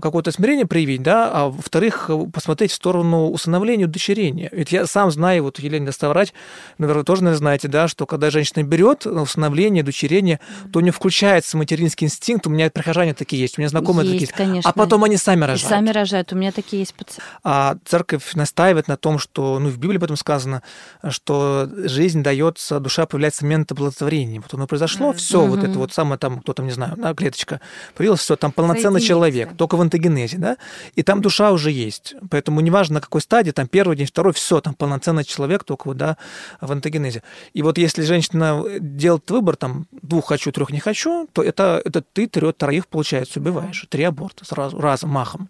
[0.00, 4.48] какое-то смирение проявить, да, а во-вторых, посмотреть в сторону усыновления, удочерения.
[4.52, 6.32] Ведь я сам знаю, вот Елена даст соврать,
[6.78, 10.40] наверное, тоже наверное, знаете, да, что когда женщина берет усыновление, удочерение,
[10.72, 12.46] то у нее включается появляется материнский инстинкт.
[12.46, 14.32] У меня прихожане такие есть, у меня знакомые есть, такие есть.
[14.32, 14.70] конечно.
[14.70, 15.68] А потом они сами И рожают.
[15.70, 16.32] сами рожают.
[16.32, 17.22] У меня такие есть пациенты.
[17.44, 20.62] А церковь настаивает на том, что, ну, в Библии об этом сказано,
[21.08, 24.40] что жизнь дается, душа появляется в момент оплодотворения.
[24.40, 25.16] Вот оно произошло, Мгм.
[25.16, 25.70] все, вот Мгм.
[25.70, 27.60] это вот самое там, кто там, не знаю, да, клеточка,
[27.94, 30.56] появилась, все, там полноценный человек, только в антогенезе, да,
[30.94, 32.14] и там душа уже есть.
[32.30, 35.96] Поэтому неважно, на какой стадии, там первый день, второй, все, там полноценный человек, только вот,
[35.96, 36.16] да,
[36.60, 37.22] в антогенезе.
[37.54, 42.02] И вот если женщина делает выбор, там, двух хочу, трех не хочу, то это, это
[42.02, 43.86] ты трех, троих, получается, убиваешь.
[43.90, 45.48] Три аборта сразу, разом, махом.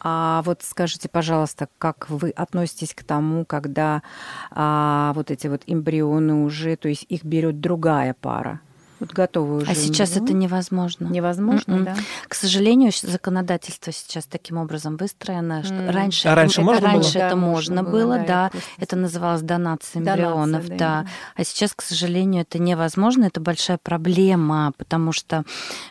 [0.00, 4.02] А вот скажите, пожалуйста, как вы относитесь к тому, когда
[4.50, 8.60] а, вот эти вот эмбрионы уже, то есть их берет другая пара?
[9.00, 9.70] Вот готовы уже.
[9.70, 11.06] А сейчас это невозможно.
[11.06, 11.84] невозможно, Мгм.
[11.84, 11.94] да?
[12.26, 15.90] К сожалению, законодательство сейчас таким образом выстроено, что М.
[15.90, 16.90] раньше, А это- раньше это, можно было?
[16.92, 18.58] раньше Да, это можно можно было, было, да, да.
[18.78, 21.02] Это называлось донация Донация, эмбрионов, да, да.
[21.02, 21.06] да.
[21.36, 23.24] А сейчас, к сожалению, это невозможно.
[23.24, 25.44] Это большая проблема, потому что,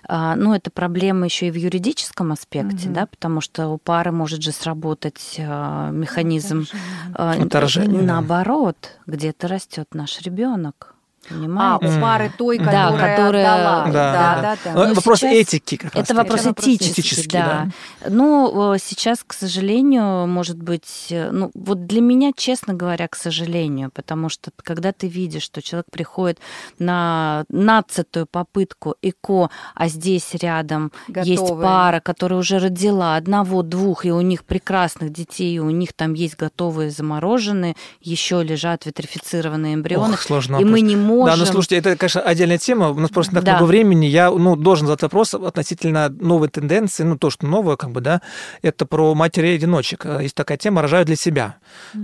[0.08, 2.94] а, ну, это проблема еще и в юридическом аспекте, Мгм.
[2.94, 6.66] да, потому что у пары может же сработать а, механизм
[7.14, 8.14] а, Отторжение, да.
[8.16, 10.96] наоборот, где-то растет наш ребенок.
[11.30, 11.86] А, Понимаете?
[11.88, 12.02] у Мгм.
[12.02, 13.86] пары той, Да, которая, которая- отдала.
[13.86, 14.74] Да, да, да, да, да.
[14.74, 16.04] Ну, Но вопрос сейчас этики как раз.
[16.04, 17.68] Это вопрос этический, этический, да.
[18.08, 23.16] Ну, э, сейчас, к сожалению, может быть, э, ну, вот для меня, честно говоря, к
[23.16, 26.40] сожалению, потому что когда ты видишь, что человек приходит
[26.80, 31.64] на нацатую попытку ЭКО, а здесь рядом есть Готовые.
[31.66, 36.14] пара, которая уже родила одного, двух, и у них прекрасных детей, и у них там
[36.14, 41.17] есть готовые замороженные, еще лежат витрифицированные эмбрионы, Ох, сложно и мы не можем...
[41.26, 42.90] Да, ну слушайте, это, конечно, отдельная тема.
[42.90, 43.52] У нас просто не так Да.
[43.58, 44.06] много времени.
[44.06, 47.04] Я ну, должен задать вопрос относительно новой тенденции.
[47.04, 48.22] Ну, то, что новое, как бы, да,
[48.62, 50.06] это про матери-одиночек.
[50.22, 51.56] Есть такая тема «рожают для себя».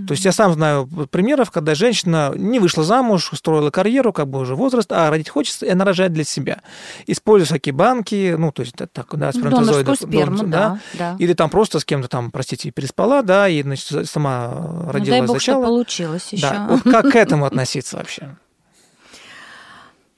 [0.06, 4.38] То есть я сам знаю примеров, когда женщина не вышла замуж, устроила карьеру, как бы
[4.40, 6.58] уже возраст, а родить хочется, и она рожает для себя.
[7.06, 9.84] Используя всякие банки, ну, то есть так, да, сперматозоиды.
[9.84, 11.16] Донорскую сперму, донор- да, да.
[11.18, 15.26] Или там просто с кем-то там, простите, переспала, да, и, значит, сама Ну, родила, дай
[15.26, 15.64] бог, что зачала.
[15.64, 16.42] получилось еще.
[16.48, 16.66] Да.
[16.70, 18.36] Вот как к этому относиться вообще?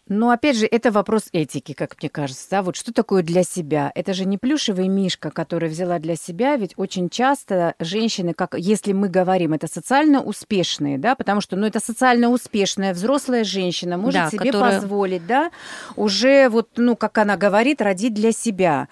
[0.09, 2.47] Но опять же, это вопрос этики, как мне кажется.
[2.51, 2.63] Да?
[2.63, 3.91] Вот что такое для себя?
[3.97, 8.93] Это же не плюшевый мишка, который взяла для себя, ведь очень часто женщины, как если
[8.93, 14.23] мы говорим, это социально успешные, да, потому что, ну, это социально успешная взрослая женщина может
[14.23, 15.51] Да, себе которая- позволить, да,
[15.97, 18.89] уже вот, ну, как она говорит, родить для себя.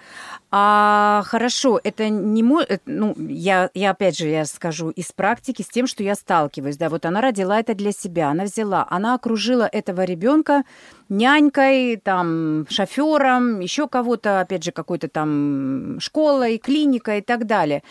[0.51, 5.61] А хорошо, это не мой, э, ну, я, я опять же, я скажу из практики,
[5.61, 9.15] с тем, что я сталкиваюсь, да, вот она родила это для себя, она взяла, она
[9.15, 10.63] окружила этого ребенка
[11.09, 17.83] нянькой, там, шофером, еще кого-то, опять же, какой-то там школой, клиникой и так далее.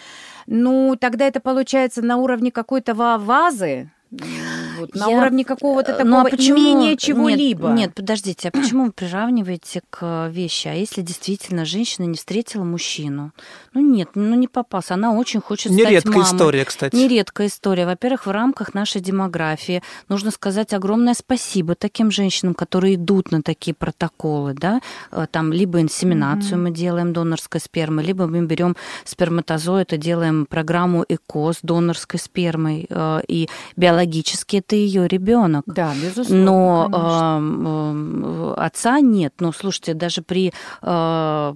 [0.46, 3.90] Ну, тогда это получается на уровне какой-то ва- вазы,
[4.86, 7.68] вот, на Я- уровне какого-то Э, такого ну, а почему- нет, чего-либо.
[7.70, 10.68] Нет, подождите, а почему вы приравниваете к вещи?
[10.68, 13.32] А если действительно женщина не встретила мужчину?
[13.74, 14.94] Ну нет, ну не попался.
[14.94, 16.26] Она очень хочет стать Нередкая мамой.
[16.34, 16.94] история, кстати.
[16.96, 17.86] Нередкая история.
[17.86, 23.74] Во-первых, в рамках нашей демографии нужно сказать огромное спасибо таким женщинам, которые идут на такие
[23.74, 24.80] протоколы, да,
[25.10, 31.04] Э, там либо инсеминацию мы делаем донорской спермы, либо мы берем сперматозоид и делаем программу
[31.08, 35.64] ЭКО с донорской спермой, э, и биологически это ее ребенок.
[35.66, 36.44] Да, безусловно.
[36.44, 37.38] Но конечно.
[37.38, 39.34] эм, отца нет.
[39.40, 40.52] Но слушайте, даже при
[40.82, 41.54] э,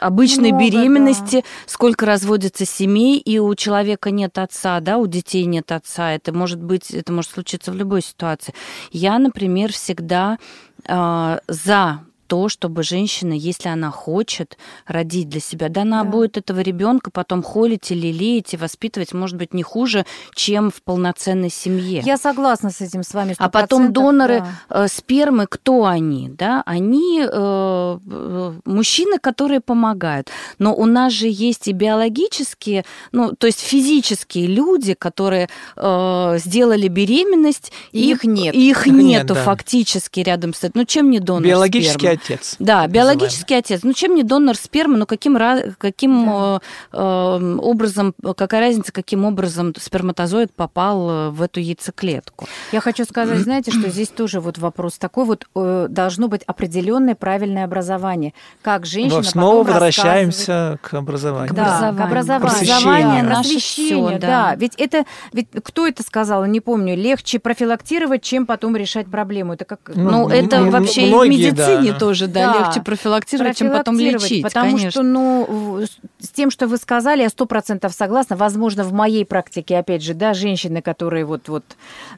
[0.00, 5.72] обычной Много, беременности сколько разводится семей, и у человека нет отца, да, у детей нет
[5.72, 6.12] отца.
[6.12, 8.54] Это может быть, это может случиться в любой ситуации.
[8.90, 10.38] Я, например, всегда
[10.86, 12.00] э, за
[12.30, 14.56] то, чтобы женщина, если она хочет
[14.86, 16.10] родить для себя, да, она Да.
[16.10, 20.06] будет этого ребенка потом холить и лелеять и воспитывать, может быть, не хуже,
[20.36, 22.02] чем в полноценной семье.
[22.06, 23.34] Я согласна с этим с вами.
[23.38, 24.84] А потом 100%, доноры да.
[24.84, 26.28] э, спермы, кто они?
[26.28, 26.62] Да?
[26.66, 30.30] Они э, э, мужчины, которые помогают.
[30.60, 36.86] Но у нас же есть и биологические, ну, то есть физические люди, которые э, сделали
[36.86, 38.54] беременность, И их нет.
[38.54, 39.42] и их Их нет, нету да.
[39.42, 40.72] фактически рядом с этим.
[40.74, 42.19] Ну, чем не донор Биологический спермы?
[42.22, 42.56] Отец.
[42.58, 43.80] Да, биологический отец.
[43.82, 45.36] Ну, чем не донор спермы, ну, каким,
[45.78, 46.58] каким э,
[46.92, 52.46] э, образом, какая разница, каким образом сперматозоид попал э, в эту яйцеклетку?
[52.72, 57.14] Я хочу сказать, знаете, что здесь тоже вот вопрос такой вот э, должно быть определенное
[57.14, 61.48] правильное образование, как женщина Вот снова потом возвращаемся к образованию.
[61.50, 61.98] К Да, образованию.
[61.98, 62.48] к образованию.
[62.48, 64.26] Просвещение наше Просвещение, всё, да.
[64.50, 64.54] да.
[64.56, 69.54] Ведь это, ведь кто это сказал, не помню, легче профилактировать, чем потом решать проблему.
[69.54, 71.98] Это как Ну, м- это вообще и в медицине да.
[71.98, 72.58] тоже тоже, да, Да.
[72.58, 74.90] легче профилактировать, чем потом профилактировать, лечить, Потому конечно.
[74.90, 75.84] что, ну,
[76.18, 78.36] с тем, что вы сказали, я сто процентов согласна.
[78.36, 81.64] Возможно, в моей практике, опять же, да, женщины, которые вот, вот,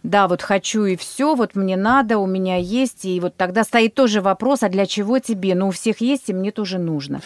[0.02, 3.94] да, вот хочу и все, вот мне надо, у меня есть, и вот тогда стоит
[3.94, 5.54] тоже вопрос, а для чего тебе?
[5.54, 7.20] Ну, у всех есть, и мне тоже нужно.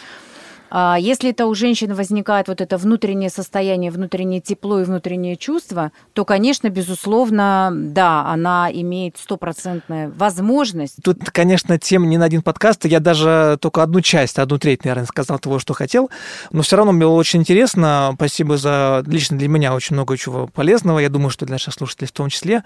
[0.69, 5.91] А если это у женщин возникает вот это внутреннее состояние, внутреннее тепло и внутреннее чувство,
[6.13, 12.85] то, конечно, безусловно, да, она имеет стопроцентную возможность Тут, конечно, тем не на один подкаст.
[12.85, 16.09] Я даже только одну часть, одну треть, наверное, сказал того, что хотел.
[16.51, 18.11] Но все равно было очень интересно.
[18.15, 20.99] Спасибо за лично для меня очень много чего полезного.
[20.99, 22.63] Я думаю, что для наших слушателей в том числе.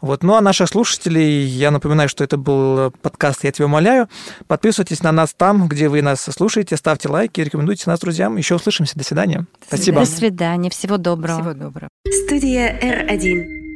[0.00, 0.22] Вот.
[0.22, 4.08] Ну а наших слушателей, я напоминаю, что это был подкаст «Я тебя умоляю».
[4.46, 8.36] Подписывайтесь на нас там, где вы нас слушаете, ставьте лайки, рекомендуйте нас друзьям.
[8.36, 8.96] Еще услышимся.
[8.96, 9.46] До свидания.
[9.66, 10.00] Спасибо.
[10.00, 11.40] До свидания, всего доброго.
[11.40, 11.88] Всего доброго.
[12.26, 13.67] Студия R1.